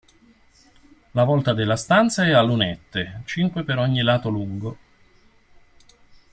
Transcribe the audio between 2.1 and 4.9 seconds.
è a lunette, cinque per ogni lato lungo.